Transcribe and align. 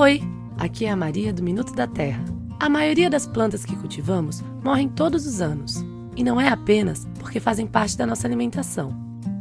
Oi, 0.00 0.22
aqui 0.56 0.84
é 0.84 0.90
a 0.92 0.96
Maria 0.96 1.32
do 1.32 1.42
Minuto 1.42 1.74
da 1.74 1.84
Terra. 1.84 2.24
A 2.60 2.68
maioria 2.68 3.10
das 3.10 3.26
plantas 3.26 3.64
que 3.64 3.74
cultivamos 3.74 4.44
morrem 4.62 4.88
todos 4.88 5.26
os 5.26 5.40
anos. 5.40 5.84
E 6.14 6.22
não 6.22 6.40
é 6.40 6.48
apenas 6.48 7.08
porque 7.18 7.40
fazem 7.40 7.66
parte 7.66 7.98
da 7.98 8.06
nossa 8.06 8.24
alimentação. 8.24 8.96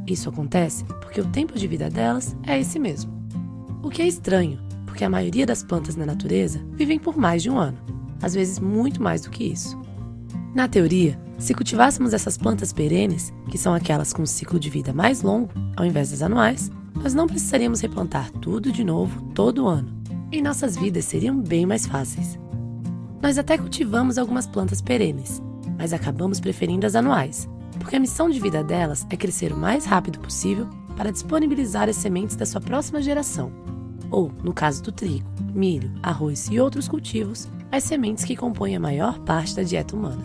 Isso 0.07 0.29
acontece 0.29 0.83
porque 0.99 1.21
o 1.21 1.27
tempo 1.27 1.55
de 1.55 1.67
vida 1.67 1.91
delas 1.91 2.35
é 2.41 2.59
esse 2.59 2.79
mesmo. 2.79 3.13
O 3.83 3.89
que 3.91 4.01
é 4.01 4.07
estranho, 4.07 4.59
porque 4.87 5.03
a 5.03 5.09
maioria 5.11 5.45
das 5.45 5.61
plantas 5.61 5.95
na 5.95 6.07
natureza 6.07 6.59
vivem 6.73 6.97
por 6.97 7.15
mais 7.15 7.43
de 7.43 7.51
um 7.51 7.59
ano, 7.59 7.77
às 8.19 8.33
vezes 8.33 8.57
muito 8.57 8.99
mais 8.99 9.21
do 9.21 9.29
que 9.29 9.43
isso. 9.43 9.79
Na 10.55 10.67
teoria, 10.67 11.21
se 11.37 11.53
cultivássemos 11.53 12.15
essas 12.15 12.35
plantas 12.35 12.73
perenes, 12.73 13.31
que 13.51 13.59
são 13.59 13.75
aquelas 13.75 14.11
com 14.11 14.23
um 14.23 14.25
ciclo 14.25 14.59
de 14.59 14.71
vida 14.71 14.91
mais 14.91 15.21
longo, 15.21 15.51
ao 15.75 15.85
invés 15.85 16.09
das 16.09 16.23
anuais, 16.23 16.71
nós 16.95 17.13
não 17.13 17.27
precisaríamos 17.27 17.79
replantar 17.79 18.31
tudo 18.31 18.71
de 18.71 18.83
novo 18.83 19.21
todo 19.35 19.67
ano, 19.67 19.96
e 20.31 20.41
nossas 20.41 20.75
vidas 20.75 21.05
seriam 21.05 21.39
bem 21.39 21.65
mais 21.65 21.85
fáceis. 21.85 22.39
Nós 23.21 23.37
até 23.37 23.57
cultivamos 23.57 24.17
algumas 24.17 24.45
plantas 24.45 24.81
perenes, 24.81 25.41
mas 25.77 25.93
acabamos 25.93 26.39
preferindo 26.39 26.85
as 26.85 26.95
anuais, 26.95 27.49
porque 27.79 27.95
a 27.95 27.99
missão 27.99 28.29
de 28.29 28.39
vida 28.39 28.63
delas 28.63 29.05
é 29.09 29.15
crescer 29.15 29.51
o 29.51 29.57
mais 29.57 29.85
rápido 29.85 30.19
possível 30.19 30.67
para 30.95 31.11
disponibilizar 31.11 31.89
as 31.89 31.95
sementes 31.95 32.35
da 32.35 32.45
sua 32.45 32.61
próxima 32.61 33.01
geração, 33.01 33.51
ou, 34.09 34.31
no 34.43 34.53
caso 34.53 34.83
do 34.83 34.91
trigo, 34.91 35.29
milho, 35.53 35.91
arroz 36.01 36.47
e 36.51 36.59
outros 36.59 36.87
cultivos, 36.87 37.47
as 37.71 37.83
sementes 37.83 38.23
que 38.23 38.35
compõem 38.35 38.75
a 38.75 38.79
maior 38.79 39.19
parte 39.19 39.55
da 39.55 39.63
dieta 39.63 39.95
humana. 39.95 40.23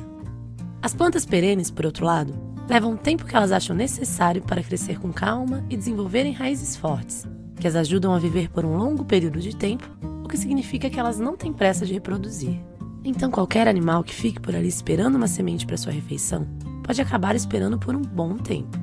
As 0.80 0.94
plantas 0.94 1.24
perenes, 1.24 1.70
por 1.70 1.86
outro 1.86 2.04
lado, 2.06 2.34
levam 2.68 2.94
o 2.94 2.98
tempo 2.98 3.24
que 3.24 3.36
elas 3.36 3.52
acham 3.52 3.74
necessário 3.74 4.42
para 4.42 4.62
crescer 4.62 4.98
com 4.98 5.12
calma 5.12 5.64
e 5.68 5.76
desenvolverem 5.76 6.32
raízes 6.32 6.76
fortes, 6.76 7.26
que 7.62 7.68
as 7.68 7.76
ajudam 7.76 8.12
a 8.12 8.18
viver 8.18 8.50
por 8.50 8.64
um 8.64 8.76
longo 8.76 9.04
período 9.04 9.38
de 9.38 9.54
tempo, 9.54 9.88
o 10.24 10.26
que 10.26 10.36
significa 10.36 10.90
que 10.90 10.98
elas 10.98 11.20
não 11.20 11.36
têm 11.36 11.52
pressa 11.52 11.86
de 11.86 11.92
reproduzir. 11.92 12.60
Então, 13.04 13.30
qualquer 13.30 13.68
animal 13.68 14.02
que 14.02 14.12
fique 14.12 14.40
por 14.40 14.52
ali 14.52 14.66
esperando 14.66 15.14
uma 15.14 15.28
semente 15.28 15.64
para 15.64 15.76
sua 15.76 15.92
refeição 15.92 16.44
pode 16.82 17.00
acabar 17.00 17.36
esperando 17.36 17.78
por 17.78 17.94
um 17.94 18.02
bom 18.02 18.36
tempo. 18.36 18.76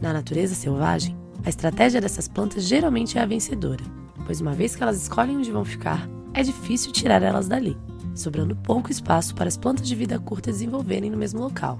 Na 0.00 0.14
natureza 0.14 0.54
selvagem, 0.54 1.14
a 1.44 1.50
estratégia 1.50 2.00
dessas 2.00 2.26
plantas 2.26 2.64
geralmente 2.64 3.18
é 3.18 3.20
a 3.20 3.26
vencedora, 3.26 3.84
pois 4.24 4.40
uma 4.40 4.54
vez 4.54 4.74
que 4.74 4.82
elas 4.82 5.02
escolhem 5.02 5.36
onde 5.36 5.52
vão 5.52 5.62
ficar, 5.62 6.08
é 6.32 6.42
difícil 6.42 6.90
tirar 6.90 7.22
elas 7.22 7.48
dali, 7.48 7.76
sobrando 8.14 8.56
pouco 8.56 8.90
espaço 8.90 9.34
para 9.34 9.48
as 9.48 9.58
plantas 9.58 9.86
de 9.86 9.94
vida 9.94 10.18
curta 10.18 10.50
desenvolverem 10.50 11.10
no 11.10 11.18
mesmo 11.18 11.40
local. 11.40 11.78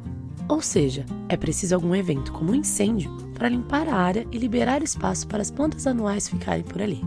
Ou 0.48 0.61
seja, 0.61 1.06
é 1.28 1.37
preciso 1.37 1.75
algum 1.75 1.95
evento 1.95 2.33
como 2.33 2.53
um 2.53 2.55
incêndio 2.55 3.11
para 3.33 3.48
limpar 3.48 3.89
a 3.89 3.95
área 3.95 4.27
e 4.31 4.39
liberar 4.39 4.83
espaço 4.83 5.27
para 5.27 5.41
as 5.41 5.50
plantas 5.50 5.87
anuais 5.87 6.28
ficarem 6.28 6.62
por 6.62 6.83
ali. 6.83 7.03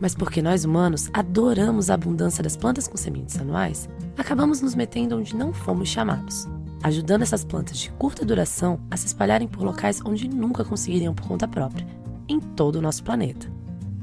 Mas 0.00 0.14
porque 0.14 0.42
nós 0.42 0.64
humanos 0.64 1.08
adoramos 1.12 1.88
a 1.88 1.94
abundância 1.94 2.42
das 2.42 2.56
plantas 2.56 2.86
com 2.86 2.96
sementes 2.96 3.38
anuais, 3.38 3.88
acabamos 4.16 4.60
nos 4.60 4.74
metendo 4.74 5.16
onde 5.16 5.34
não 5.34 5.52
fomos 5.52 5.88
chamados, 5.88 6.46
ajudando 6.82 7.22
essas 7.22 7.44
plantas 7.44 7.78
de 7.78 7.90
curta 7.92 8.24
duração 8.24 8.80
a 8.90 8.96
se 8.96 9.06
espalharem 9.06 9.48
por 9.48 9.62
locais 9.62 10.00
onde 10.04 10.28
nunca 10.28 10.64
conseguiriam 10.64 11.14
por 11.14 11.26
conta 11.26 11.48
própria, 11.48 11.86
em 12.28 12.40
todo 12.40 12.76
o 12.76 12.82
nosso 12.82 13.02
planeta. 13.04 13.50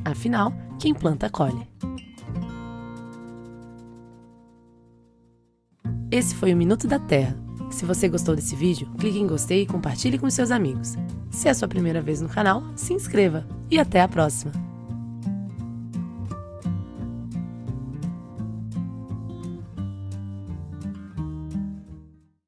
Afinal, 0.03 0.53
quem 0.79 0.93
planta 0.93 1.29
colhe. 1.29 1.67
Esse 6.09 6.33
foi 6.33 6.53
o 6.53 6.57
Minuto 6.57 6.87
da 6.87 6.97
Terra. 6.97 7.48
Se 7.69 7.85
você 7.85 8.07
gostou 8.07 8.35
desse 8.35 8.55
vídeo, 8.55 8.89
clique 8.97 9.19
em 9.19 9.27
gostei 9.27 9.61
e 9.61 9.65
compartilhe 9.65 10.17
com 10.17 10.29
seus 10.29 10.51
amigos. 10.51 10.95
Se 11.29 11.47
é 11.47 11.51
a 11.51 11.53
sua 11.53 11.67
primeira 11.67 12.01
vez 12.01 12.21
no 12.21 12.29
canal, 12.29 12.63
se 12.75 12.93
inscreva 12.93 13.47
e 13.69 13.79
até 13.79 14.01
a 14.01 14.07
próxima! 14.07 14.68